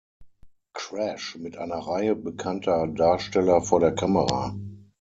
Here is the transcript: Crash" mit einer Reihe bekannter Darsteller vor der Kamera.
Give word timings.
Crash" 0.73 1.37
mit 1.37 1.57
einer 1.57 1.77
Reihe 1.77 2.15
bekannter 2.15 2.87
Darsteller 2.87 3.61
vor 3.61 3.79
der 3.79 3.93
Kamera. 3.93 4.55